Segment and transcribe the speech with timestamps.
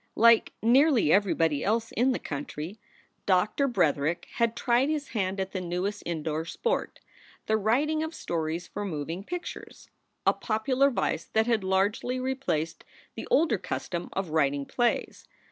[0.15, 2.79] Like nearly everybody else in the country,
[3.27, 6.43] Doctor Breth 20 SOULS FOR SALE erick had tried his hand at the newest indoor
[6.43, 6.99] sport,
[7.45, 9.91] the writing of stories for moving pictures
[10.25, 12.83] a popular vice that had largely replaced
[13.13, 15.27] the older custom of writing plays.